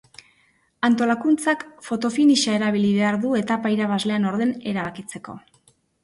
Antolakuntzak 0.87 1.59
foto-finisha 1.87 2.55
erabili 2.59 2.93
behar 2.95 3.11
izan 3.17 3.25
du 3.25 3.33
etapa 3.41 3.73
irabazlea 3.75 4.17
nor 4.23 4.39
den 4.43 4.55
erabakitzeko. 4.73 5.37